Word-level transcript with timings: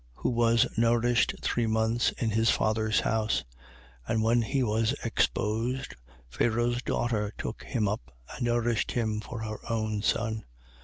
Who 0.15 0.31
was 0.31 0.65
nourished 0.75 1.35
three 1.43 1.67
months 1.67 2.09
in 2.17 2.31
his 2.31 2.49
father's 2.49 3.01
house. 3.01 3.43
7:21. 4.09 4.09
And 4.15 4.23
when 4.23 4.41
he 4.41 4.63
was 4.63 4.93
exposed, 5.03 5.93
Pharao's 6.27 6.81
daughter 6.81 7.31
took 7.37 7.61
him 7.61 7.87
up 7.87 8.11
and 8.35 8.45
nourished 8.47 8.93
him 8.93 9.19
for 9.21 9.41
her 9.43 9.59
own 9.71 10.01
son. 10.01 10.43